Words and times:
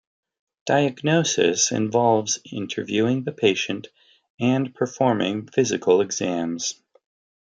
Diagnosis 0.65 1.71
involves 1.71 2.39
interviewing 2.51 3.21
the 3.23 3.31
patient 3.31 3.89
and 4.39 4.73
performing 4.73 5.45
physical 5.45 6.01
exams. 6.01 6.81